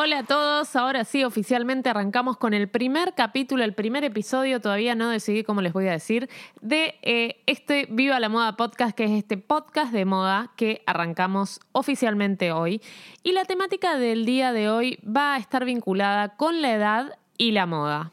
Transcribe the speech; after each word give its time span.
Hola 0.00 0.20
a 0.20 0.22
todos, 0.22 0.76
ahora 0.76 1.02
sí, 1.02 1.24
oficialmente 1.24 1.88
arrancamos 1.88 2.36
con 2.36 2.54
el 2.54 2.68
primer 2.68 3.14
capítulo, 3.14 3.64
el 3.64 3.74
primer 3.74 4.04
episodio, 4.04 4.60
todavía 4.60 4.94
no 4.94 5.08
decidí 5.08 5.42
cómo 5.42 5.60
les 5.60 5.72
voy 5.72 5.88
a 5.88 5.90
decir, 5.90 6.30
de 6.60 6.94
eh, 7.02 7.42
este 7.46 7.88
Viva 7.90 8.20
la 8.20 8.28
Moda 8.28 8.56
Podcast, 8.56 8.96
que 8.96 9.06
es 9.06 9.10
este 9.10 9.38
podcast 9.38 9.92
de 9.92 10.04
moda 10.04 10.52
que 10.54 10.84
arrancamos 10.86 11.58
oficialmente 11.72 12.52
hoy. 12.52 12.80
Y 13.24 13.32
la 13.32 13.44
temática 13.44 13.98
del 13.98 14.24
día 14.24 14.52
de 14.52 14.70
hoy 14.70 15.00
va 15.04 15.34
a 15.34 15.38
estar 15.38 15.64
vinculada 15.64 16.36
con 16.36 16.62
la 16.62 16.74
edad 16.74 17.18
y 17.36 17.50
la 17.50 17.66
moda. 17.66 18.12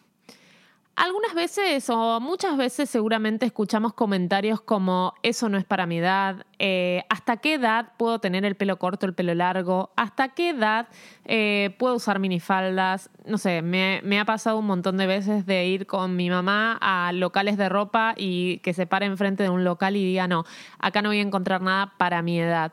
Algunas 0.95 1.33
veces 1.33 1.89
o 1.89 2.21
muchas 2.21 2.55
veces 2.55 2.89
seguramente 2.89 3.45
escuchamos 3.45 3.93
comentarios 3.93 4.61
como 4.61 5.13
eso 5.23 5.49
no 5.49 5.57
es 5.57 5.65
para 5.65 5.85
mi 5.85 5.97
edad, 5.97 6.45
eh, 6.57 7.03
hasta 7.09 7.35
qué 7.35 7.55
edad 7.55 7.91
puedo 7.97 8.19
tener 8.19 8.45
el 8.45 8.55
pelo 8.55 8.79
corto, 8.79 9.05
el 9.05 9.13
pelo 9.13 9.33
largo, 9.35 9.91
hasta 9.97 10.29
qué 10.29 10.52
edad 10.52 10.87
eh, 11.25 11.75
puedo 11.79 11.95
usar 11.95 12.19
minifaldas. 12.19 13.09
No 13.25 13.37
sé, 13.37 13.61
me, 13.61 13.99
me, 14.05 14.21
ha 14.21 14.25
pasado 14.25 14.57
un 14.57 14.67
montón 14.67 14.95
de 14.95 15.05
veces 15.05 15.45
de 15.45 15.65
ir 15.65 15.85
con 15.85 16.15
mi 16.15 16.29
mamá 16.29 16.77
a 16.79 17.11
locales 17.11 17.57
de 17.57 17.67
ropa 17.67 18.13
y 18.15 18.59
que 18.59 18.73
se 18.73 18.87
pare 18.87 19.05
enfrente 19.05 19.43
de 19.43 19.49
un 19.49 19.65
local 19.65 19.97
y 19.97 20.05
diga 20.05 20.30
no, 20.30 20.45
acá 20.80 21.02
no 21.02 21.09
voy 21.09 21.19
a 21.19 21.23
encontrar 21.23 21.61
nada 21.61 21.93
para 21.97 22.21
mi 22.21 22.39
edad. 22.39 22.71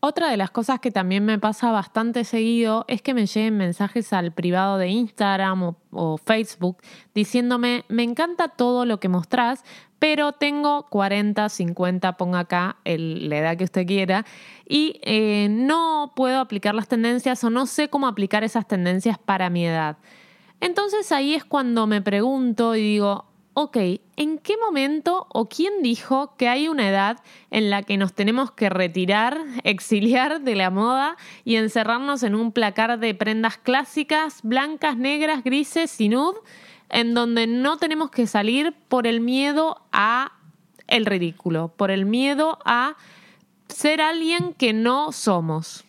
Otra 0.00 0.30
de 0.30 0.36
las 0.36 0.52
cosas 0.52 0.78
que 0.78 0.92
también 0.92 1.24
me 1.24 1.40
pasa 1.40 1.72
bastante 1.72 2.22
seguido 2.22 2.84
es 2.86 3.02
que 3.02 3.14
me 3.14 3.26
lleguen 3.26 3.56
mensajes 3.56 4.12
al 4.12 4.32
privado 4.32 4.78
de 4.78 4.88
Instagram 4.88 5.74
o, 5.90 6.18
Facebook 6.18 6.76
diciéndome, 7.14 7.84
me 7.88 8.04
encanta 8.04 8.48
todo 8.48 8.84
lo 8.84 9.00
que 9.00 9.08
mostrás, 9.08 9.64
pero 9.98 10.30
tengo 10.32 10.86
40, 10.88 11.48
50, 11.48 12.16
ponga 12.16 12.40
acá 12.40 12.76
la 12.84 13.38
edad 13.38 13.56
que 13.56 13.64
usted 13.64 13.86
quiera, 13.86 14.24
y 14.68 15.00
eh, 15.02 15.48
no 15.50 16.12
puedo 16.14 16.38
aplicar 16.38 16.76
las 16.76 16.86
tendencias 16.86 17.42
o 17.42 17.50
no 17.50 17.66
sé 17.66 17.88
cómo 17.88 18.06
aplicar 18.06 18.44
esas 18.44 18.68
tendencias 18.68 19.18
para 19.18 19.50
mi 19.50 19.66
edad. 19.66 19.96
Entonces 20.60 21.10
ahí 21.10 21.34
es 21.34 21.44
cuando 21.44 21.88
me 21.88 22.02
pregunto 22.02 22.76
y 22.76 22.82
digo, 22.82 23.27
ok, 23.60 23.76
¿en 24.14 24.38
qué 24.38 24.56
momento 24.56 25.26
o 25.30 25.48
quién 25.48 25.82
dijo 25.82 26.36
que 26.36 26.48
hay 26.48 26.68
una 26.68 26.88
edad 26.88 27.18
en 27.50 27.70
la 27.70 27.82
que 27.82 27.96
nos 27.96 28.14
tenemos 28.14 28.52
que 28.52 28.68
retirar, 28.68 29.36
exiliar 29.64 30.42
de 30.42 30.54
la 30.54 30.70
moda 30.70 31.16
y 31.44 31.56
encerrarnos 31.56 32.22
en 32.22 32.36
un 32.36 32.52
placar 32.52 33.00
de 33.00 33.16
prendas 33.16 33.58
clásicas, 33.58 34.42
blancas, 34.44 34.96
negras, 34.96 35.42
grises 35.42 36.00
y 36.00 36.08
nude, 36.08 36.38
en 36.88 37.14
donde 37.14 37.48
no 37.48 37.78
tenemos 37.78 38.12
que 38.12 38.28
salir 38.28 38.76
por 38.86 39.08
el 39.08 39.20
miedo 39.20 39.82
a 39.90 40.34
el 40.86 41.04
ridículo, 41.04 41.72
por 41.76 41.90
el 41.90 42.06
miedo 42.06 42.60
a 42.64 42.96
ser 43.66 44.00
alguien 44.00 44.54
que 44.54 44.72
no 44.72 45.10
somos? 45.10 45.84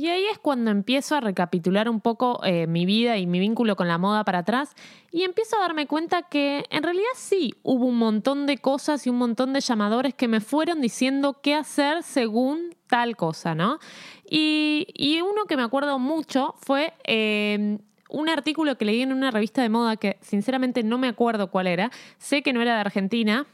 Y 0.00 0.08
ahí 0.08 0.24
es 0.32 0.38
cuando 0.38 0.70
empiezo 0.70 1.14
a 1.14 1.20
recapitular 1.20 1.86
un 1.86 2.00
poco 2.00 2.40
eh, 2.42 2.66
mi 2.66 2.86
vida 2.86 3.18
y 3.18 3.26
mi 3.26 3.38
vínculo 3.38 3.76
con 3.76 3.86
la 3.86 3.98
moda 3.98 4.24
para 4.24 4.38
atrás 4.38 4.74
y 5.12 5.24
empiezo 5.24 5.58
a 5.58 5.60
darme 5.60 5.86
cuenta 5.86 6.22
que 6.22 6.64
en 6.70 6.82
realidad 6.82 7.10
sí 7.16 7.54
hubo 7.62 7.84
un 7.84 7.98
montón 7.98 8.46
de 8.46 8.56
cosas 8.56 9.06
y 9.06 9.10
un 9.10 9.18
montón 9.18 9.52
de 9.52 9.60
llamadores 9.60 10.14
que 10.14 10.26
me 10.26 10.40
fueron 10.40 10.80
diciendo 10.80 11.42
qué 11.42 11.54
hacer 11.54 12.02
según 12.02 12.74
tal 12.86 13.14
cosa, 13.14 13.54
¿no? 13.54 13.78
Y, 14.24 15.20
uno 15.20 15.44
que 15.46 15.58
me 15.58 15.64
acuerdo 15.64 15.98
mucho 15.98 16.54
fue 16.62 16.94
em, 17.04 17.80
un 18.08 18.30
artículo 18.30 18.78
que 18.78 18.86
leí 18.86 19.02
en 19.02 19.12
una 19.12 19.30
revista 19.30 19.60
de 19.60 19.68
moda 19.68 19.96
que 19.96 20.16
sinceramente 20.22 20.82
no 20.82 20.96
me 20.96 21.08
acuerdo 21.08 21.50
cuál 21.50 21.66
era, 21.66 21.90
sé 22.16 22.40
que 22.40 22.54
no 22.54 22.62
era 22.62 22.72
de 22.76 22.80
Argentina, 22.80 23.46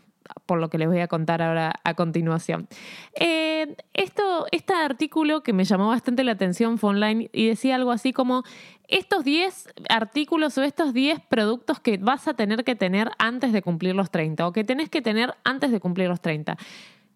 por 0.47 0.61
lo 0.61 0.71
que 0.71 0.79
les 0.79 0.89
voy 0.89 1.01
a 1.01 1.09
contar 1.09 1.43
ahora 1.43 1.73
a 1.83 1.95
continuación. 1.95 2.69
Eh, 3.15 3.56
esto, 3.95 4.47
este 4.53 4.75
artículo 4.75 5.43
que 5.43 5.53
me 5.53 5.65
llamó 5.65 5.89
bastante 5.89 6.25
la 6.25 6.33
atención 6.33 6.79
fue 6.79 6.91
online 6.91 7.31
y 7.33 7.49
decía 7.49 7.75
algo 7.77 7.91
así 7.91 8.13
como 8.13 8.43
estos 8.89 9.25
10 9.25 9.69
artículos 9.89 10.57
o 10.59 10.63
estos 10.63 10.93
10 10.93 11.21
productos 11.29 11.81
que 11.81 11.99
vas 11.99 12.29
a 12.29 12.35
tener 12.35 12.65
que 12.65 12.75
tener 12.75 13.11
antes 13.19 13.53
de 13.53 13.63
cumplir 13.63 13.95
los 13.95 14.11
30 14.11 14.47
o 14.47 14.53
que 14.53 14.65
tenés 14.65 14.91
que 14.91 15.03
tener 15.03 15.35
antes 15.45 15.71
de 15.71 15.81
cumplir 15.81 16.09
los 16.09 16.21
30. 16.21 16.57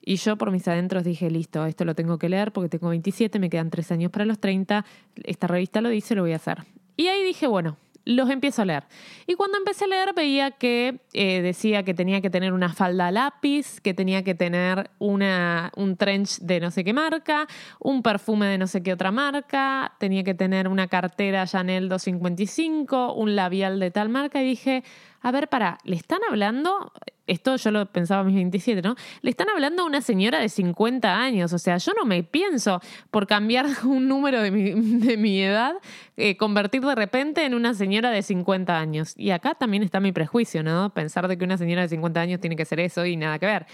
Y 0.03 0.17
yo 0.17 0.37
por 0.37 0.51
mis 0.51 0.67
adentros 0.67 1.05
dije, 1.05 1.31
listo, 1.31 1.65
esto 1.67 1.85
lo 1.85 1.95
tengo 1.95 2.19
que 2.19 2.29
leer 2.29 2.53
porque 2.53 2.69
tengo 2.69 2.89
27, 2.89 3.39
me 3.39 3.51
quedan 3.51 3.71
3 3.71 3.93
años 3.93 4.11
para 4.11 4.25
los 4.25 4.39
30, 4.39 4.85
esta 5.25 5.47
revista 5.47 5.81
lo 5.81 5.91
dice, 5.91 6.15
lo 6.15 6.23
voy 6.23 6.33
a 6.33 6.37
hacer. 6.37 6.65
Y 6.97 7.09
ahí 7.09 7.23
dije, 7.25 7.47
bueno, 7.47 7.77
los 8.05 8.31
empiezo 8.31 8.63
a 8.63 8.65
leer. 8.65 8.85
Y 9.27 9.35
cuando 9.35 9.59
empecé 9.59 9.85
a 9.85 9.89
leer 9.89 10.15
veía 10.15 10.53
que 10.53 11.01
eh, 11.13 11.43
decía 11.43 11.83
que 11.83 11.95
tenía 11.95 12.21
que 12.21 12.31
tener 12.31 12.53
una 12.53 12.73
falda 12.73 13.11
lápiz, 13.11 13.81
que 13.81 13.95
tenía 13.95 14.25
que 14.25 14.35
tener 14.35 14.91
una, 14.99 15.71
un 15.77 15.97
trench 15.97 16.39
de 16.41 16.61
no 16.61 16.71
sé 16.71 16.85
qué 16.85 16.93
marca, 16.93 17.47
un 17.79 18.03
perfume 18.03 18.47
de 18.47 18.59
no 18.59 18.67
sé 18.67 18.83
qué 18.83 18.93
otra 18.93 19.11
marca, 19.11 19.95
tenía 19.99 20.25
que 20.25 20.35
tener 20.35 20.69
una 20.69 20.89
cartera 20.89 21.47
Chanel 21.47 21.89
255, 21.89 23.15
un 23.15 23.37
labial 23.37 23.81
de 23.81 23.91
tal 23.91 24.09
marca 24.09 24.43
y 24.43 24.47
dije, 24.47 24.85
a 25.21 25.31
ver, 25.33 25.49
para, 25.49 25.79
¿le 25.85 25.97
están 25.97 26.21
hablando? 26.29 26.93
Esto 27.31 27.55
yo 27.55 27.71
lo 27.71 27.87
pensaba 27.87 28.23
a 28.23 28.25
mis 28.25 28.35
27, 28.35 28.83
¿no? 28.83 28.97
Le 29.23 29.31
están 29.31 29.49
hablando 29.51 29.85
a 29.85 29.87
una 29.87 30.01
señora 30.01 30.41
de 30.41 30.49
50 30.49 31.17
años. 31.17 31.53
O 31.53 31.59
sea, 31.59 31.77
yo 31.77 31.93
no 31.97 32.05
me 32.05 32.25
pienso 32.25 32.81
por 33.13 33.29
cambiar 33.29 33.67
un 33.85 34.09
número 34.09 34.43
de 34.43 34.51
mi, 34.51 35.41
edad, 35.41 35.77
eh, 36.17 36.37
convertir 36.37 36.83
de 36.83 36.97
repente 36.97 37.45
en 37.45 37.55
una 37.55 37.73
señora 37.75 38.11
de 38.11 38.23
50 38.23 38.77
años. 38.77 39.15
Y 39.17 39.31
acá 39.31 39.55
también 39.55 39.85
está 39.85 40.01
mi 40.01 40.11
prejuicio, 40.11 40.65
¿no? 40.65 40.93
Pensar 40.93 41.29
de 41.29 41.39
que 41.39 41.45
una 41.45 41.57
señora 41.57 41.83
de 41.83 41.89
50 41.91 42.21
años 42.21 42.41
tiene 42.41 42.57
que 42.57 42.65
ser 42.65 42.81
eso 42.81 43.07
y 43.07 43.17
nada 43.17 43.39
que 43.39 43.47
ver. 43.47 43.67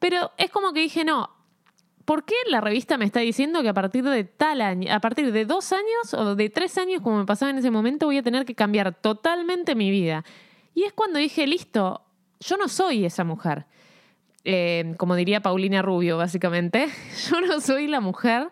Pero 0.00 0.32
es 0.36 0.50
como 0.50 0.72
que 0.72 0.80
dije, 0.80 1.04
no, 1.04 1.30
¿por 2.04 2.24
qué 2.24 2.34
la 2.48 2.60
revista 2.60 2.98
me 2.98 3.04
está 3.04 3.20
diciendo 3.20 3.62
que 3.62 3.68
a 3.68 3.74
partir 3.74 4.02
de 4.02 4.24
tal 4.24 4.60
año, 4.60 4.92
a 4.92 4.98
partir 4.98 5.30
de 5.30 5.44
dos 5.44 5.72
años 5.72 6.14
o 6.14 6.34
de 6.34 6.50
tres 6.50 6.76
años, 6.78 7.00
como 7.00 7.18
me 7.18 7.26
pasaba 7.26 7.52
en 7.52 7.58
ese 7.58 7.70
momento, 7.70 8.06
voy 8.06 8.18
a 8.18 8.24
tener 8.24 8.44
que 8.44 8.56
cambiar 8.56 8.92
totalmente 8.92 9.76
mi 9.76 9.88
vida? 9.88 10.24
Y 10.74 10.82
es 10.82 10.92
cuando 10.92 11.20
dije, 11.20 11.46
listo, 11.46 12.02
yo 12.40 12.56
no 12.56 12.68
soy 12.68 13.04
esa 13.04 13.24
mujer. 13.24 13.66
Eh, 14.44 14.94
como 14.96 15.14
diría 15.14 15.40
Paulina 15.40 15.82
Rubio, 15.82 16.16
básicamente, 16.16 16.86
yo 17.30 17.40
no 17.40 17.60
soy 17.60 17.86
la 17.86 18.00
mujer 18.00 18.48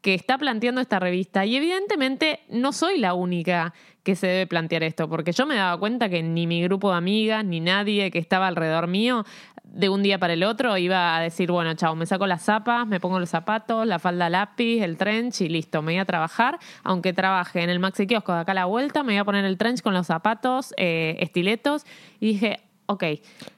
que 0.00 0.14
está 0.14 0.38
planteando 0.38 0.80
esta 0.80 0.98
revista. 0.98 1.44
Y 1.44 1.56
evidentemente 1.56 2.40
no 2.48 2.72
soy 2.72 2.98
la 2.98 3.14
única 3.14 3.74
que 4.02 4.14
se 4.14 4.26
debe 4.26 4.46
plantear 4.46 4.82
esto, 4.84 5.08
porque 5.08 5.32
yo 5.32 5.44
me 5.44 5.56
daba 5.56 5.78
cuenta 5.78 6.08
que 6.08 6.22
ni 6.22 6.46
mi 6.46 6.62
grupo 6.62 6.90
de 6.90 6.96
amigas, 6.96 7.44
ni 7.44 7.60
nadie 7.60 8.10
que 8.10 8.18
estaba 8.18 8.46
alrededor 8.46 8.86
mío, 8.86 9.24
de 9.64 9.88
un 9.88 10.02
día 10.02 10.18
para 10.18 10.32
el 10.32 10.44
otro 10.44 10.78
iba 10.78 11.16
a 11.16 11.20
decir, 11.20 11.50
bueno, 11.50 11.74
chao, 11.74 11.94
me 11.94 12.06
saco 12.06 12.26
las 12.26 12.42
zapas, 12.42 12.86
me 12.86 13.00
pongo 13.00 13.20
los 13.20 13.28
zapatos, 13.28 13.86
la 13.86 13.98
falda 13.98 14.30
lápiz, 14.30 14.80
el 14.82 14.96
trench 14.96 15.42
y 15.42 15.48
listo, 15.48 15.82
me 15.82 15.92
voy 15.92 16.00
a 16.00 16.04
trabajar, 16.04 16.58
aunque 16.84 17.12
trabaje 17.12 17.62
en 17.62 17.70
el 17.70 17.78
maxi 17.78 18.06
kiosco 18.06 18.32
de 18.32 18.40
acá 18.40 18.52
a 18.52 18.54
la 18.54 18.64
vuelta, 18.64 19.02
me 19.02 19.12
voy 19.12 19.18
a 19.18 19.24
poner 19.24 19.44
el 19.44 19.58
trench 19.58 19.82
con 19.82 19.92
los 19.92 20.06
zapatos, 20.06 20.72
eh, 20.78 21.16
estiletos 21.20 21.84
y 22.18 22.28
dije, 22.28 22.60
ok, 22.88 23.04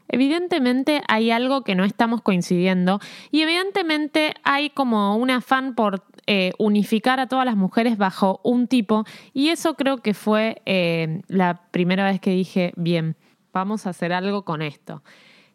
evidentemente 0.09 1.03
hay 1.09 1.31
algo 1.31 1.63
que 1.63 1.77
no 1.77 1.85
estamos 1.85 2.21
coincidiendo 2.21 3.01
y 3.31 3.43
evidentemente 3.43 4.35
hay 4.43 4.71
como 4.71 5.17
un 5.17 5.31
afán 5.31 5.77
por 5.77 6.03
eh, 6.27 6.53
unificar 6.59 7.21
a 7.21 7.29
todas 7.29 7.47
las 7.47 7.57
mujeres 7.57 7.97
bajo 7.97 8.41
un 8.43 8.67
tipo 8.67 9.05
y 9.33 9.49
eso 9.49 9.75
creo 9.75 9.99
que 9.99 10.15
fue 10.15 10.61
eh, 10.67 11.23
la 11.29 11.63
primera 11.71 12.05
vez 12.05 12.21
que 12.21 12.31
dije, 12.31 12.73
bien, 12.77 13.17
vamos 13.53 13.87
a 13.87 13.91
hacer 13.91 14.13
algo 14.13 14.45
con 14.45 14.63
esto. 14.63 15.03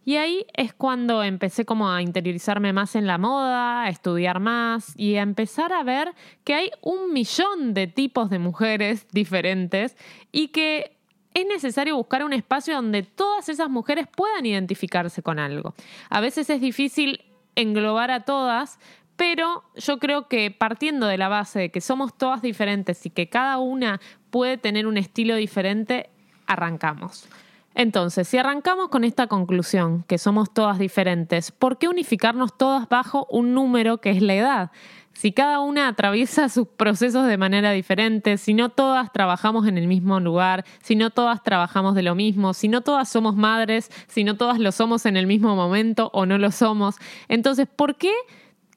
Y 0.07 0.17
ahí 0.17 0.45
es 0.53 0.71
cuando 0.71 1.23
empecé 1.23 1.65
como 1.65 1.89
a 1.89 2.01
interiorizarme 2.03 2.71
más 2.73 2.95
en 2.95 3.07
la 3.07 3.17
moda, 3.17 3.83
a 3.83 3.89
estudiar 3.89 4.39
más 4.39 4.93
y 4.95 5.15
a 5.15 5.23
empezar 5.23 5.73
a 5.73 5.83
ver 5.83 6.13
que 6.43 6.53
hay 6.53 6.69
un 6.81 7.11
millón 7.11 7.73
de 7.73 7.87
tipos 7.87 8.29
de 8.29 8.37
mujeres 8.37 9.07
diferentes 9.11 9.97
y 10.31 10.49
que 10.49 10.94
es 11.35 11.45
necesario 11.45 11.97
buscar 11.97 12.23
un 12.23 12.33
espacio 12.33 12.75
donde 12.75 13.03
todas 13.03 13.49
esas 13.49 13.69
mujeres 13.69 14.07
puedan 14.07 14.45
identificarse 14.45 15.21
con 15.21 15.37
algo. 15.37 15.75
A 16.09 16.21
veces 16.21 16.49
es 16.49 16.61
difícil 16.61 17.25
englobar 17.55 18.09
a 18.09 18.21
todas, 18.21 18.79
pero 19.17 19.63
yo 19.75 19.99
creo 19.99 20.29
que 20.29 20.49
partiendo 20.49 21.07
de 21.07 21.17
la 21.17 21.27
base 21.27 21.59
de 21.59 21.71
que 21.71 21.81
somos 21.81 22.17
todas 22.17 22.41
diferentes 22.41 23.05
y 23.05 23.09
que 23.09 23.27
cada 23.27 23.57
una 23.57 23.99
puede 24.29 24.57
tener 24.57 24.87
un 24.87 24.97
estilo 24.97 25.35
diferente, 25.35 26.09
arrancamos. 26.47 27.27
Entonces, 27.73 28.29
si 28.29 28.37
arrancamos 28.37 28.87
con 28.87 29.03
esta 29.03 29.27
conclusión, 29.27 30.03
que 30.03 30.17
somos 30.17 30.53
todas 30.53 30.79
diferentes, 30.79 31.51
¿por 31.51 31.77
qué 31.77 31.89
unificarnos 31.89 32.57
todas 32.57 32.87
bajo 32.87 33.27
un 33.29 33.53
número 33.53 33.99
que 33.99 34.11
es 34.11 34.21
la 34.21 34.35
edad? 34.35 34.71
Si 35.15 35.31
cada 35.31 35.61
una 35.61 35.87
atraviesa 35.87 36.49
sus 36.49 36.67
procesos 36.67 37.25
de 37.25 37.37
manera 37.37 37.71
diferente, 37.71 38.37
si 38.37 38.53
no 38.53 38.67
todas 38.67 39.13
trabajamos 39.13 39.65
en 39.65 39.77
el 39.77 39.87
mismo 39.87 40.19
lugar, 40.19 40.65
si 40.83 40.97
no 40.97 41.09
todas 41.09 41.41
trabajamos 41.41 41.95
de 41.95 42.03
lo 42.03 42.15
mismo, 42.15 42.53
si 42.53 42.67
no 42.67 42.81
todas 42.81 43.07
somos 43.07 43.33
madres, 43.35 43.89
si 44.07 44.25
no 44.25 44.35
todas 44.35 44.59
lo 44.59 44.73
somos 44.73 45.05
en 45.05 45.15
el 45.15 45.25
mismo 45.25 45.55
momento 45.55 46.11
o 46.13 46.25
no 46.25 46.37
lo 46.37 46.51
somos, 46.51 46.97
entonces, 47.29 47.65
¿por 47.73 47.95
qué? 47.95 48.11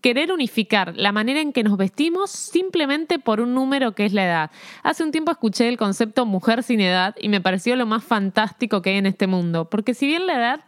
querer 0.00 0.30
unificar 0.30 0.94
la 0.96 1.10
manera 1.10 1.40
en 1.40 1.52
que 1.52 1.64
nos 1.64 1.76
vestimos 1.76 2.30
simplemente 2.30 3.18
por 3.18 3.40
un 3.40 3.52
número 3.54 3.96
que 3.96 4.06
es 4.06 4.12
la 4.12 4.24
edad. 4.24 4.50
Hace 4.84 5.02
un 5.02 5.10
tiempo 5.10 5.32
escuché 5.32 5.68
el 5.68 5.76
concepto 5.76 6.24
mujer 6.24 6.62
sin 6.62 6.80
edad 6.80 7.16
y 7.20 7.28
me 7.28 7.40
pareció 7.40 7.74
lo 7.74 7.84
más 7.84 8.04
fantástico 8.04 8.80
que 8.80 8.90
hay 8.90 8.98
en 8.98 9.06
este 9.06 9.26
mundo, 9.26 9.68
porque 9.68 9.94
si 9.94 10.06
bien 10.06 10.28
la 10.28 10.36
edad 10.36 10.60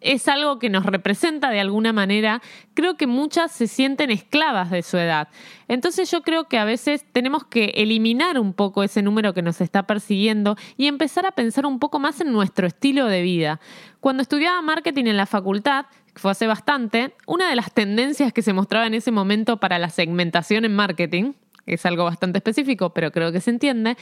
es 0.00 0.28
algo 0.28 0.58
que 0.58 0.70
nos 0.70 0.86
representa 0.86 1.50
de 1.50 1.60
alguna 1.60 1.92
manera, 1.92 2.40
creo 2.74 2.96
que 2.96 3.06
muchas 3.06 3.52
se 3.52 3.66
sienten 3.66 4.10
esclavas 4.10 4.70
de 4.70 4.82
su 4.82 4.96
edad. 4.96 5.28
Entonces 5.68 6.10
yo 6.10 6.22
creo 6.22 6.44
que 6.44 6.58
a 6.58 6.64
veces 6.64 7.04
tenemos 7.12 7.44
que 7.44 7.72
eliminar 7.76 8.38
un 8.38 8.52
poco 8.52 8.82
ese 8.82 9.02
número 9.02 9.34
que 9.34 9.42
nos 9.42 9.60
está 9.60 9.84
persiguiendo 9.84 10.56
y 10.76 10.86
empezar 10.86 11.26
a 11.26 11.32
pensar 11.32 11.66
un 11.66 11.78
poco 11.78 11.98
más 11.98 12.20
en 12.20 12.32
nuestro 12.32 12.66
estilo 12.66 13.06
de 13.06 13.22
vida. 13.22 13.60
Cuando 14.00 14.22
estudiaba 14.22 14.60
marketing 14.62 15.06
en 15.06 15.16
la 15.16 15.26
facultad, 15.26 15.86
fue 16.14 16.30
hace 16.30 16.46
bastante, 16.46 17.14
una 17.26 17.48
de 17.48 17.56
las 17.56 17.72
tendencias 17.72 18.32
que 18.32 18.42
se 18.42 18.52
mostraba 18.52 18.86
en 18.86 18.94
ese 18.94 19.10
momento 19.10 19.58
para 19.58 19.78
la 19.78 19.90
segmentación 19.90 20.64
en 20.64 20.74
marketing, 20.74 21.32
es 21.74 21.86
algo 21.86 22.04
bastante 22.04 22.38
específico, 22.38 22.90
pero 22.90 23.10
creo 23.10 23.32
que 23.32 23.40
se 23.40 23.50
entiende, 23.50 23.96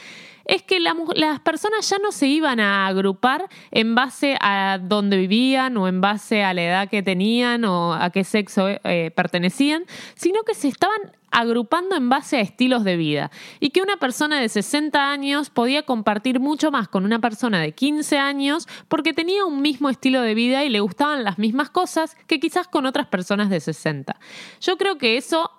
es 0.45 0.63
que 0.63 0.79
las 0.79 1.39
personas 1.41 1.89
ya 1.89 1.97
no 1.99 2.11
se 2.11 2.27
iban 2.27 2.59
a 2.59 2.87
agrupar 2.87 3.47
en 3.71 3.95
base 3.95 4.37
a 4.41 4.79
dónde 4.81 5.17
vivían 5.17 5.77
o 5.77 5.87
en 5.87 6.01
base 6.01 6.43
a 6.43 6.53
la 6.53 6.63
edad 6.63 6.89
que 6.89 7.03
tenían 7.03 7.65
o 7.65 7.93
a 7.93 8.09
qué 8.09 8.23
sexo 8.23 8.67
eh, 8.69 9.11
pertenecían, 9.15 9.83
sino 10.15 10.43
que 10.43 10.55
se 10.55 10.67
estaban 10.67 11.11
agrupando 11.31 11.95
en 11.95 12.09
base 12.09 12.37
a 12.37 12.41
estilos 12.41 12.83
de 12.83 12.97
vida 12.97 13.31
y 13.59 13.69
que 13.69 13.81
una 13.81 13.97
persona 13.97 14.39
de 14.39 14.49
60 14.49 15.11
años 15.11 15.49
podía 15.49 15.83
compartir 15.83 16.39
mucho 16.39 16.71
más 16.71 16.87
con 16.87 17.05
una 17.05 17.19
persona 17.19 17.59
de 17.59 17.73
15 17.73 18.17
años 18.17 18.67
porque 18.87 19.13
tenía 19.13 19.45
un 19.45 19.61
mismo 19.61 19.89
estilo 19.89 20.21
de 20.21 20.33
vida 20.33 20.63
y 20.63 20.69
le 20.69 20.79
gustaban 20.79 21.23
las 21.23 21.37
mismas 21.37 21.69
cosas 21.69 22.15
que 22.27 22.39
quizás 22.39 22.67
con 22.67 22.85
otras 22.85 23.07
personas 23.07 23.49
de 23.49 23.59
60. 23.59 24.19
Yo 24.61 24.77
creo 24.77 24.97
que 24.97 25.17
eso 25.17 25.51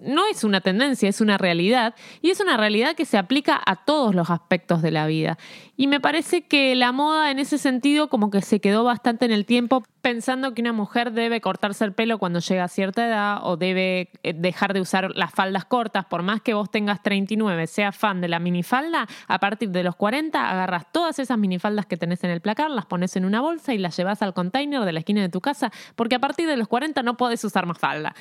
no 0.00 0.22
es 0.30 0.44
una 0.44 0.60
tendencia, 0.60 1.08
es 1.08 1.20
una 1.20 1.38
realidad 1.38 1.94
y 2.20 2.30
es 2.30 2.40
una 2.40 2.56
realidad 2.56 2.94
que 2.94 3.04
se 3.04 3.18
aplica 3.18 3.60
a 3.64 3.76
todos 3.76 4.14
los 4.14 4.30
aspectos 4.30 4.82
de 4.82 4.90
la 4.90 5.06
vida. 5.06 5.38
Y 5.76 5.86
me 5.86 6.00
parece 6.00 6.42
que 6.42 6.74
la 6.74 6.92
moda 6.92 7.30
en 7.30 7.38
ese 7.38 7.58
sentido 7.58 8.08
como 8.08 8.30
que 8.30 8.42
se 8.42 8.60
quedó 8.60 8.84
bastante 8.84 9.24
en 9.24 9.32
el 9.32 9.46
tiempo 9.46 9.82
pensando 10.02 10.52
que 10.52 10.60
una 10.60 10.72
mujer 10.72 11.12
debe 11.12 11.40
cortarse 11.40 11.84
el 11.84 11.92
pelo 11.92 12.18
cuando 12.18 12.40
llega 12.40 12.64
a 12.64 12.68
cierta 12.68 13.06
edad 13.06 13.38
o 13.42 13.56
debe 13.56 14.10
eh, 14.22 14.34
dejar 14.34 14.74
de 14.74 14.80
usar 14.80 15.10
las 15.14 15.32
faldas 15.32 15.64
cortas, 15.64 16.04
por 16.06 16.22
más 16.22 16.42
que 16.42 16.54
vos 16.54 16.70
tengas 16.70 17.02
39, 17.02 17.66
seas 17.68 17.96
fan 17.96 18.20
de 18.20 18.28
la 18.28 18.40
minifalda, 18.40 19.06
a 19.28 19.38
partir 19.38 19.70
de 19.70 19.84
los 19.84 19.96
40 19.96 20.50
agarras 20.50 20.90
todas 20.92 21.18
esas 21.18 21.38
minifaldas 21.38 21.86
que 21.86 21.96
tenés 21.96 22.22
en 22.24 22.30
el 22.30 22.40
placar, 22.40 22.70
las 22.70 22.86
pones 22.86 23.16
en 23.16 23.24
una 23.24 23.40
bolsa 23.40 23.72
y 23.72 23.78
las 23.78 23.96
llevas 23.96 24.22
al 24.22 24.34
container 24.34 24.80
de 24.84 24.92
la 24.92 24.98
esquina 24.98 25.22
de 25.22 25.28
tu 25.28 25.40
casa, 25.40 25.70
porque 25.94 26.16
a 26.16 26.18
partir 26.18 26.48
de 26.48 26.56
los 26.56 26.68
40 26.68 27.02
no 27.02 27.16
podés 27.16 27.44
usar 27.44 27.66
más 27.66 27.78
falda 27.78 28.14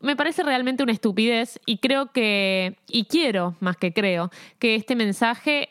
me 0.00 0.16
parece 0.16 0.42
realmente 0.42 0.82
una 0.82 0.92
estupidez 0.92 1.60
y 1.66 1.78
creo 1.78 2.12
que, 2.12 2.78
y 2.88 3.04
quiero 3.04 3.56
más 3.60 3.76
que 3.76 3.92
creo, 3.92 4.30
que 4.58 4.74
este 4.74 4.96
mensaje 4.96 5.70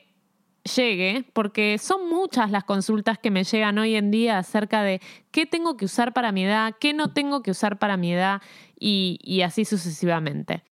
llegue, 0.75 1.25
porque 1.33 1.77
son 1.77 2.09
muchas 2.09 2.49
las 2.49 2.63
consultas 2.63 3.19
que 3.19 3.31
me 3.31 3.43
llegan 3.43 3.77
hoy 3.77 3.95
en 3.95 4.09
día 4.09 4.39
acerca 4.39 4.81
de 4.81 4.99
qué 5.31 5.45
tengo 5.45 5.77
que 5.77 5.85
usar 5.85 6.13
para 6.13 6.31
mi 6.31 6.45
edad, 6.45 6.73
qué 6.79 6.93
no 6.93 7.13
tengo 7.13 7.43
que 7.43 7.51
usar 7.51 7.77
para 7.77 7.97
mi 7.97 8.13
edad 8.13 8.41
y, 8.79 9.19
y 9.21 9.41
así 9.41 9.63
sucesivamente. 9.63 10.63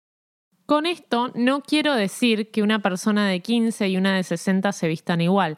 Con 0.65 0.85
esto 0.85 1.31
no 1.35 1.61
quiero 1.61 1.93
decir 1.93 2.49
que 2.49 2.63
una 2.63 2.79
persona 2.79 3.27
de 3.27 3.41
15 3.41 3.89
y 3.89 3.97
una 3.97 4.15
de 4.15 4.23
60 4.23 4.71
se 4.71 4.87
vistan 4.87 5.19
igual. 5.19 5.57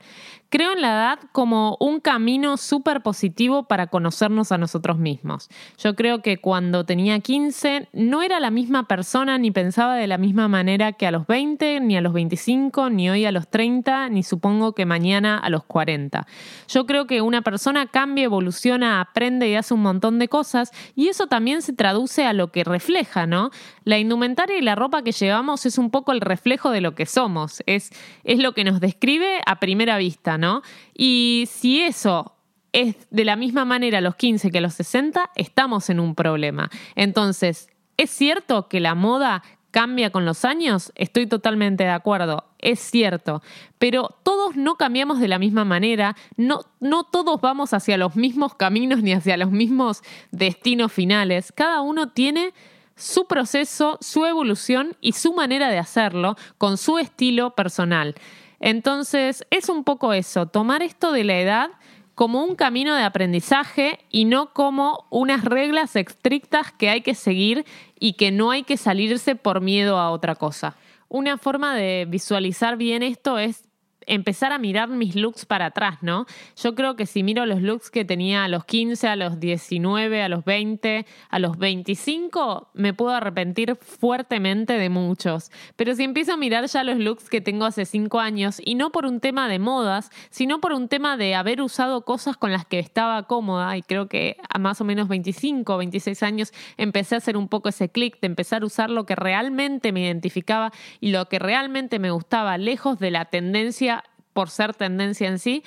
Creo 0.56 0.72
en 0.72 0.80
la 0.80 0.94
edad 0.94 1.20
como 1.34 1.76
un 1.82 2.00
camino 2.00 2.56
súper 2.56 3.02
positivo 3.02 3.64
para 3.64 3.88
conocernos 3.88 4.54
a 4.54 4.58
nosotros 4.58 4.98
mismos. 4.98 5.50
Yo 5.78 5.96
creo 5.96 6.22
que 6.22 6.38
cuando 6.38 6.86
tenía 6.86 7.20
15 7.20 7.90
no 7.92 8.22
era 8.22 8.40
la 8.40 8.52
misma 8.52 8.88
persona 8.88 9.38
ni 9.38 9.52
pensaba 9.52 9.98
de 9.98 10.08
la 10.08 10.18
misma 10.18 10.48
manera 10.48 10.94
que 10.94 11.08
a 11.08 11.12
los 11.12 11.28
20, 11.28 11.82
ni 11.82 11.98
a 11.98 12.02
los 12.02 12.14
25, 12.14 12.90
ni 12.90 13.10
hoy 13.10 13.26
a 13.26 13.34
los 13.34 13.50
30, 13.50 14.08
ni 14.08 14.24
supongo 14.24 14.72
que 14.72 14.86
mañana 14.86 15.38
a 15.38 15.50
los 15.50 15.66
40. 15.66 16.26
Yo 16.70 16.86
creo 16.86 17.06
que 17.06 17.22
una 17.22 17.42
persona 17.42 17.88
cambia, 17.88 18.24
evoluciona, 18.24 19.02
aprende 19.02 19.50
y 19.50 19.56
hace 19.56 19.74
un 19.74 19.82
montón 19.82 20.20
de 20.20 20.30
cosas 20.30 20.72
y 20.96 21.10
eso 21.10 21.28
también 21.28 21.64
se 21.64 21.74
traduce 21.74 22.26
a 22.26 22.32
lo 22.32 22.54
que 22.54 22.64
refleja, 22.64 23.28
¿no? 23.28 23.52
La 23.84 24.00
indumentaria 24.00 24.58
y 24.58 24.62
la 24.62 24.76
ropa 24.76 25.04
que 25.04 25.12
llevamos 25.12 25.66
es 25.66 25.78
un 25.78 25.92
poco 25.92 26.14
el 26.14 26.22
reflejo 26.22 26.72
de 26.72 26.80
lo 26.80 26.96
que 26.96 27.06
somos, 27.06 27.62
es, 27.66 27.92
es 28.24 28.40
lo 28.40 28.54
que 28.54 28.64
nos 28.64 28.80
describe 28.80 29.42
a 29.46 29.60
primera 29.60 29.98
vista, 29.98 30.38
¿no? 30.38 30.45
Y 30.94 31.48
si 31.52 31.82
eso 31.82 32.36
es 32.72 32.96
de 33.10 33.24
la 33.26 33.36
misma 33.36 33.64
manera 33.64 34.00
a 34.00 34.02
los 34.02 34.16
15 34.16 34.52
que 34.52 34.58
a 34.58 34.62
los 34.62 34.74
60, 34.74 35.32
estamos 35.36 35.90
en 35.90 36.00
un 36.00 36.14
problema. 36.14 36.70
Entonces, 36.96 37.70
¿es 37.96 38.10
cierto 38.10 38.68
que 38.68 38.82
la 38.82 38.96
moda 38.96 39.44
cambia 39.72 40.10
con 40.10 40.26
los 40.26 40.44
años? 40.44 40.92
Estoy 40.96 41.26
totalmente 41.26 41.86
de 41.86 41.92
acuerdo, 41.92 42.46
es 42.60 42.80
cierto, 42.80 43.42
pero 43.80 44.16
todos 44.24 44.56
no 44.56 44.76
cambiamos 44.76 45.20
de 45.20 45.30
la 45.30 45.40
misma 45.40 45.64
manera, 45.64 46.16
no, 46.36 46.62
no 46.80 47.06
todos 47.06 47.40
vamos 47.40 47.74
hacia 47.74 47.98
los 47.98 48.16
mismos 48.16 48.56
caminos 48.56 49.02
ni 49.02 49.14
hacia 49.14 49.38
los 49.38 49.52
mismos 49.52 50.02
destinos 50.32 50.92
finales, 50.92 51.54
cada 51.54 51.82
uno 51.82 52.10
tiene 52.10 52.54
su 52.96 53.26
proceso, 53.26 53.98
su 54.02 54.26
evolución 54.26 54.96
y 55.02 55.14
su 55.14 55.34
manera 55.34 55.70
de 55.70 55.78
hacerlo 55.78 56.36
con 56.58 56.78
su 56.78 56.98
estilo 56.98 57.56
personal. 57.56 58.16
Entonces, 58.60 59.46
es 59.50 59.70
un 59.70 59.84
poco 59.84 60.14
eso, 60.14 60.48
tomar 60.48 60.82
esto 60.82 61.12
de 61.12 61.24
la 61.24 61.40
edad 61.40 61.70
como 62.16 62.44
un 62.44 62.56
camino 62.56 62.96
de 62.96 63.04
aprendizaje 63.04 64.00
y 64.10 64.26
no 64.26 64.54
como 64.54 65.06
unas 65.10 65.44
reglas 65.44 65.96
estrictas 65.98 66.72
que 66.72 66.90
hay 66.90 67.02
que 67.02 67.14
seguir 67.14 67.66
y 68.00 68.14
que 68.14 68.32
no 68.32 68.52
hay 68.52 68.64
que 68.64 68.78
salirse 68.78 69.36
por 69.36 69.60
miedo 69.60 70.00
a 70.00 70.10
otra 70.12 70.36
cosa. 70.36 70.76
Una 71.10 71.38
forma 71.38 71.76
de 71.76 72.06
visualizar 72.08 72.78
bien 72.78 73.04
esto 73.04 73.38
es 73.38 73.65
empezar 74.08 74.52
a 74.52 74.58
mirar 74.58 74.90
mis 74.90 75.16
looks 75.16 75.46
para 75.46 75.68
atrás, 75.68 75.98
¿no? 76.02 76.26
Yo 76.62 76.76
creo 76.76 76.96
que 76.96 77.06
si 77.06 77.24
miro 77.24 77.46
los 77.46 77.62
looks 77.62 77.90
que 77.90 78.06
tenía 78.06 78.44
a 78.44 78.48
los 78.48 78.66
15, 78.66 79.08
a 79.08 79.16
los 79.16 79.40
19, 79.40 80.22
a 80.22 80.30
los 80.30 80.46
20, 80.46 81.06
a 81.30 81.40
los 81.40 81.58
25, 81.58 82.70
me 82.74 82.94
puedo 82.94 83.12
arrepentir 83.12 83.76
fuertemente 83.76 84.74
de 84.74 84.90
muchos. 84.90 85.52
Pero 85.76 85.96
si 85.96 86.04
empiezo 86.04 86.34
a 86.34 86.38
mirar 86.38 86.66
ya 86.68 86.84
los 86.84 86.98
looks 86.98 87.30
que 87.30 87.42
tengo 87.42 87.66
hace 87.66 87.86
5 87.86 88.20
años, 88.20 88.62
y 88.64 88.76
no 88.76 88.92
por 88.92 89.06
un 89.06 89.20
tema 89.20 89.48
de 89.48 89.60
modas, 89.60 90.10
sino 90.30 90.60
por 90.60 90.74
un 90.74 90.88
tema 90.88 91.18
de 91.18 91.36
haber 91.36 91.62
usado 91.62 92.04
cosas 92.06 92.38
con 92.38 92.52
las 92.52 92.66
que 92.66 92.80
estaba 92.80 93.24
cómoda, 93.24 93.76
y 93.78 93.82
creo 93.82 94.08
que 94.08 94.38
a 94.50 94.60
más 94.60 94.82
o 94.82 94.86
menos 94.86 95.08
25, 95.08 95.78
26 95.78 96.24
años 96.24 96.54
empecé 96.78 97.16
a 97.16 97.18
hacer 97.20 97.38
un 97.38 97.48
poco 97.48 97.70
ese 97.70 97.90
clic 97.90 98.20
de 98.20 98.28
empezar 98.28 98.64
a 98.64 98.66
usar 98.66 98.90
lo 98.90 99.06
que 99.06 99.16
realmente 99.16 99.92
me 99.92 100.02
identificaba 100.02 100.72
y 101.00 101.12
lo 101.12 101.28
que 101.28 101.40
realmente 101.40 102.00
me 102.00 102.12
gustaba, 102.12 102.58
lejos 102.58 103.00
de 103.00 103.12
la 103.12 103.26
tendencia 103.26 103.95
por 104.36 104.50
ser 104.50 104.76
tendencia 104.76 105.30
en 105.30 105.40
sí, 105.40 105.64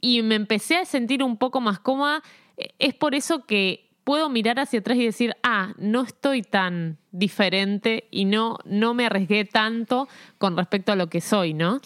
y 0.00 0.22
me 0.22 0.36
empecé 0.36 0.76
a 0.76 0.84
sentir 0.84 1.22
un 1.22 1.36
poco 1.36 1.60
más 1.60 1.80
cómoda. 1.80 2.22
Es 2.78 2.94
por 2.94 3.16
eso 3.16 3.44
que 3.44 3.90
puedo 4.04 4.28
mirar 4.28 4.60
hacia 4.60 4.78
atrás 4.78 4.96
y 4.98 5.04
decir, 5.04 5.34
ah, 5.42 5.74
no 5.78 6.02
estoy 6.02 6.42
tan 6.42 6.98
diferente 7.10 8.06
y 8.12 8.24
no, 8.24 8.58
no 8.64 8.94
me 8.94 9.06
arriesgué 9.06 9.44
tanto 9.44 10.08
con 10.38 10.56
respecto 10.56 10.92
a 10.92 10.96
lo 10.96 11.08
que 11.08 11.20
soy, 11.20 11.54
¿no? 11.54 11.80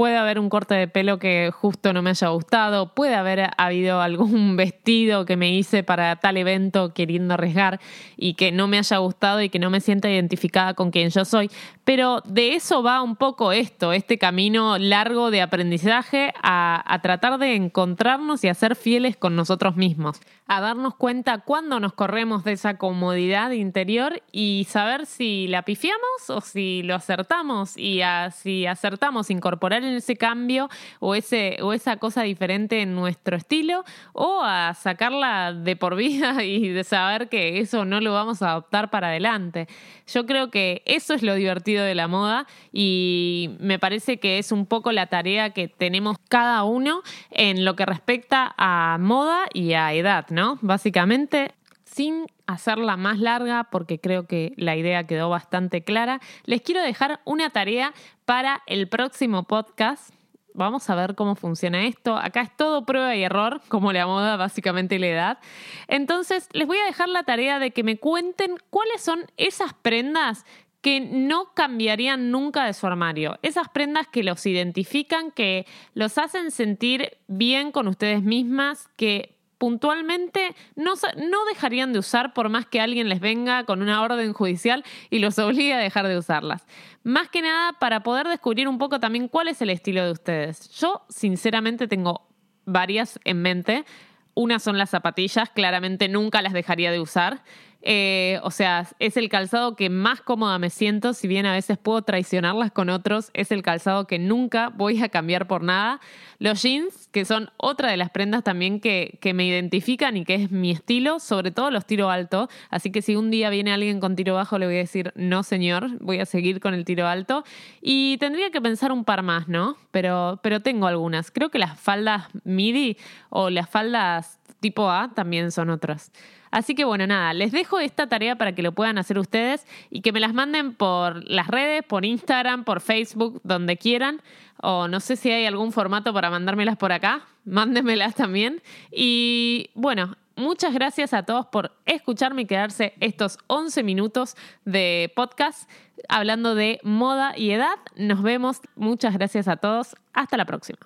Puede 0.00 0.16
haber 0.16 0.38
un 0.38 0.48
corte 0.48 0.74
de 0.74 0.88
pelo 0.88 1.18
que 1.18 1.50
justo 1.52 1.92
no 1.92 2.00
me 2.00 2.08
haya 2.08 2.28
gustado, 2.28 2.94
puede 2.94 3.16
haber 3.16 3.50
habido 3.58 4.00
algún 4.00 4.56
vestido 4.56 5.26
que 5.26 5.36
me 5.36 5.54
hice 5.54 5.82
para 5.82 6.16
tal 6.16 6.38
evento 6.38 6.94
queriendo 6.94 7.34
arriesgar 7.34 7.80
y 8.16 8.32
que 8.32 8.50
no 8.50 8.66
me 8.66 8.78
haya 8.78 8.96
gustado 8.96 9.42
y 9.42 9.50
que 9.50 9.58
no 9.58 9.68
me 9.68 9.80
sienta 9.80 10.08
identificada 10.08 10.72
con 10.72 10.90
quien 10.90 11.10
yo 11.10 11.26
soy. 11.26 11.50
Pero 11.84 12.22
de 12.24 12.54
eso 12.54 12.82
va 12.82 13.02
un 13.02 13.14
poco 13.14 13.52
esto, 13.52 13.92
este 13.92 14.16
camino 14.16 14.78
largo 14.78 15.30
de 15.30 15.42
aprendizaje 15.42 16.32
a, 16.42 16.82
a 16.86 17.02
tratar 17.02 17.38
de 17.38 17.54
encontrarnos 17.54 18.42
y 18.42 18.48
a 18.48 18.54
ser 18.54 18.76
fieles 18.76 19.18
con 19.18 19.36
nosotros 19.36 19.76
mismos, 19.76 20.18
a 20.52 20.60
darnos 20.60 20.96
cuenta 20.96 21.38
cuándo 21.38 21.78
nos 21.78 21.92
corremos 21.92 22.42
de 22.42 22.50
esa 22.50 22.76
comodidad 22.76 23.52
interior 23.52 24.20
y 24.32 24.66
saber 24.68 25.06
si 25.06 25.46
la 25.46 25.62
pifiamos 25.62 26.28
o 26.28 26.40
si 26.40 26.82
lo 26.82 26.96
acertamos 26.96 27.76
y 27.76 28.00
si 28.34 28.66
acertamos 28.66 29.30
incorporar 29.30 29.84
en 29.84 29.94
ese 29.94 30.16
cambio 30.16 30.68
o, 30.98 31.14
ese, 31.14 31.58
o 31.62 31.72
esa 31.72 31.98
cosa 31.98 32.22
diferente 32.22 32.82
en 32.82 32.96
nuestro 32.96 33.36
estilo 33.36 33.84
o 34.12 34.40
a 34.42 34.74
sacarla 34.74 35.52
de 35.52 35.76
por 35.76 35.94
vida 35.94 36.42
y 36.44 36.70
de 36.70 36.82
saber 36.82 37.28
que 37.28 37.60
eso 37.60 37.84
no 37.84 38.00
lo 38.00 38.12
vamos 38.12 38.42
a 38.42 38.50
adoptar 38.50 38.90
para 38.90 39.06
adelante. 39.06 39.68
Yo 40.08 40.26
creo 40.26 40.50
que 40.50 40.82
eso 40.84 41.14
es 41.14 41.22
lo 41.22 41.36
divertido 41.36 41.84
de 41.84 41.94
la 41.94 42.08
moda 42.08 42.48
y 42.72 43.50
me 43.60 43.78
parece 43.78 44.18
que 44.18 44.40
es 44.40 44.50
un 44.50 44.66
poco 44.66 44.90
la 44.90 45.06
tarea 45.06 45.50
que 45.50 45.68
tenemos 45.68 46.16
cada 46.28 46.64
uno 46.64 47.02
en 47.30 47.64
lo 47.64 47.76
que 47.76 47.86
respecta 47.86 48.52
a 48.58 48.98
moda 48.98 49.44
y 49.54 49.74
a 49.74 49.92
edad, 49.92 50.26
¿no? 50.30 50.39
Básicamente, 50.60 51.54
sin 51.84 52.26
hacerla 52.46 52.96
más 52.96 53.18
larga, 53.18 53.64
porque 53.64 54.00
creo 54.00 54.26
que 54.26 54.52
la 54.56 54.76
idea 54.76 55.06
quedó 55.06 55.28
bastante 55.28 55.82
clara, 55.82 56.20
les 56.44 56.62
quiero 56.62 56.82
dejar 56.82 57.20
una 57.24 57.50
tarea 57.50 57.92
para 58.24 58.62
el 58.66 58.88
próximo 58.88 59.44
podcast. 59.44 60.14
Vamos 60.52 60.90
a 60.90 60.94
ver 60.94 61.14
cómo 61.14 61.36
funciona 61.36 61.84
esto. 61.86 62.16
Acá 62.16 62.42
es 62.42 62.56
todo 62.56 62.84
prueba 62.84 63.14
y 63.14 63.22
error, 63.22 63.60
como 63.68 63.92
la 63.92 64.06
moda, 64.06 64.36
básicamente 64.36 64.98
la 64.98 65.06
edad. 65.06 65.38
Entonces, 65.86 66.48
les 66.52 66.66
voy 66.66 66.78
a 66.78 66.86
dejar 66.86 67.08
la 67.08 67.22
tarea 67.22 67.58
de 67.58 67.70
que 67.70 67.84
me 67.84 67.98
cuenten 67.98 68.56
cuáles 68.70 69.00
son 69.00 69.26
esas 69.36 69.74
prendas 69.74 70.44
que 70.80 71.00
no 71.00 71.52
cambiarían 71.54 72.30
nunca 72.30 72.64
de 72.64 72.72
su 72.72 72.86
armario. 72.86 73.38
Esas 73.42 73.68
prendas 73.68 74.06
que 74.08 74.24
los 74.24 74.44
identifican, 74.46 75.30
que 75.30 75.66
los 75.94 76.18
hacen 76.18 76.50
sentir 76.50 77.18
bien 77.28 77.70
con 77.70 77.86
ustedes 77.86 78.22
mismas, 78.22 78.88
que 78.96 79.39
puntualmente 79.60 80.56
no, 80.74 80.94
no 81.18 81.44
dejarían 81.44 81.92
de 81.92 81.98
usar 81.98 82.32
por 82.32 82.48
más 82.48 82.64
que 82.64 82.80
alguien 82.80 83.10
les 83.10 83.20
venga 83.20 83.64
con 83.64 83.82
una 83.82 84.00
orden 84.00 84.32
judicial 84.32 84.84
y 85.10 85.18
los 85.18 85.38
obligue 85.38 85.74
a 85.74 85.78
dejar 85.78 86.08
de 86.08 86.16
usarlas. 86.16 86.66
Más 87.02 87.28
que 87.28 87.42
nada 87.42 87.74
para 87.74 88.02
poder 88.02 88.26
descubrir 88.26 88.68
un 88.68 88.78
poco 88.78 89.00
también 89.00 89.28
cuál 89.28 89.48
es 89.48 89.60
el 89.60 89.68
estilo 89.68 90.02
de 90.02 90.12
ustedes. 90.12 90.70
Yo 90.70 91.02
sinceramente 91.10 91.86
tengo 91.88 92.26
varias 92.64 93.20
en 93.24 93.42
mente. 93.42 93.84
Una 94.32 94.60
son 94.60 94.78
las 94.78 94.88
zapatillas, 94.88 95.50
claramente 95.50 96.08
nunca 96.08 96.40
las 96.40 96.54
dejaría 96.54 96.90
de 96.90 97.00
usar. 97.00 97.42
Eh, 97.82 98.38
o 98.42 98.50
sea, 98.50 98.86
es 98.98 99.16
el 99.16 99.28
calzado 99.28 99.74
que 99.74 99.88
más 99.88 100.20
cómoda 100.20 100.58
me 100.58 100.70
siento, 100.70 101.14
si 101.14 101.28
bien 101.28 101.46
a 101.46 101.52
veces 101.52 101.78
puedo 101.78 102.02
traicionarlas 102.02 102.72
con 102.72 102.90
otros, 102.90 103.30
es 103.32 103.50
el 103.52 103.62
calzado 103.62 104.06
que 104.06 104.18
nunca 104.18 104.68
voy 104.68 105.02
a 105.02 105.08
cambiar 105.08 105.46
por 105.46 105.62
nada. 105.62 106.00
Los 106.38 106.62
jeans, 106.62 107.08
que 107.12 107.24
son 107.24 107.50
otra 107.56 107.90
de 107.90 107.96
las 107.96 108.10
prendas 108.10 108.44
también 108.44 108.80
que, 108.80 109.18
me 109.34 109.46
identifican 109.46 110.16
y 110.16 110.24
que 110.24 110.34
es 110.34 110.50
mi 110.50 110.70
estilo, 110.70 111.20
sobre 111.20 111.50
todo 111.50 111.70
los 111.70 111.86
tiro 111.86 112.10
alto. 112.10 112.48
Así 112.68 112.90
que 112.90 113.02
si 113.02 113.16
un 113.16 113.30
día 113.30 113.48
viene 113.48 113.72
alguien 113.72 114.00
con 114.00 114.16
tiro 114.16 114.34
bajo, 114.34 114.58
le 114.58 114.66
voy 114.66 114.76
a 114.76 114.78
decir, 114.78 115.12
no 115.14 115.42
señor, 115.42 115.98
voy 116.00 116.18
a 116.18 116.26
seguir 116.26 116.60
con 116.60 116.74
el 116.74 116.84
tiro 116.84 117.06
alto. 117.06 117.44
Y 117.80 118.18
tendría 118.18 118.50
que 118.50 118.60
pensar 118.60 118.92
un 118.92 119.04
par 119.04 119.22
más, 119.22 119.48
¿no? 119.48 119.76
Pero, 119.90 120.40
pero 120.42 120.60
tengo 120.60 120.86
algunas. 120.86 121.30
Creo 121.30 121.50
que 121.50 121.58
las 121.58 121.78
faldas 121.78 122.28
midi 122.44 122.96
o 123.28 123.50
las 123.50 123.70
faldas 123.70 124.38
tipo 124.60 124.90
A 124.90 125.12
también 125.14 125.52
son 125.52 125.70
otras. 125.70 126.12
Así 126.50 126.74
que 126.74 126.84
bueno, 126.84 127.06
nada, 127.06 127.32
les 127.32 127.52
dejo 127.52 127.78
esta 127.78 128.08
tarea 128.08 128.36
para 128.36 128.54
que 128.54 128.62
lo 128.62 128.72
puedan 128.72 128.98
hacer 128.98 129.18
ustedes 129.18 129.66
y 129.90 130.00
que 130.00 130.12
me 130.12 130.20
las 130.20 130.34
manden 130.34 130.74
por 130.74 131.28
las 131.28 131.46
redes, 131.46 131.84
por 131.84 132.04
Instagram, 132.04 132.64
por 132.64 132.80
Facebook, 132.80 133.40
donde 133.44 133.76
quieran. 133.76 134.20
O 134.62 134.88
no 134.88 135.00
sé 135.00 135.16
si 135.16 135.30
hay 135.30 135.46
algún 135.46 135.72
formato 135.72 136.12
para 136.12 136.30
mandármelas 136.30 136.76
por 136.76 136.92
acá. 136.92 137.26
Mándenmelas 137.44 138.14
también. 138.14 138.62
Y 138.90 139.70
bueno, 139.74 140.16
muchas 140.36 140.74
gracias 140.74 141.14
a 141.14 141.22
todos 141.22 141.46
por 141.46 141.72
escucharme 141.86 142.42
y 142.42 142.46
quedarse 142.46 142.94
estos 143.00 143.38
11 143.46 143.82
minutos 143.82 144.36
de 144.64 145.12
podcast 145.14 145.70
hablando 146.08 146.54
de 146.54 146.80
moda 146.82 147.34
y 147.36 147.52
edad. 147.52 147.78
Nos 147.94 148.22
vemos. 148.22 148.60
Muchas 148.74 149.14
gracias 149.14 149.48
a 149.48 149.56
todos. 149.56 149.94
Hasta 150.12 150.36
la 150.36 150.44
próxima. 150.44 150.78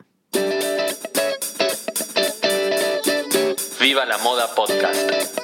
Viva 3.80 4.04
la 4.06 4.18
Moda 4.18 4.54
Podcast. 4.54 5.44